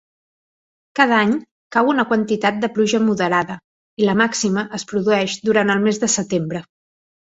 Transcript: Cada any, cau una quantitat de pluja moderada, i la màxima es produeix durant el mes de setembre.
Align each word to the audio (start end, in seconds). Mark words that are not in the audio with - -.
Cada 0.99 1.19
any, 1.25 1.35
cau 1.77 1.91
una 1.91 2.07
quantitat 2.13 2.59
de 2.65 2.71
pluja 2.79 3.03
moderada, 3.11 3.61
i 4.05 4.11
la 4.11 4.19
màxima 4.25 4.67
es 4.83 4.91
produeix 4.95 5.41
durant 5.49 5.79
el 5.79 5.89
mes 5.89 6.07
de 6.07 6.15
setembre. 6.21 6.69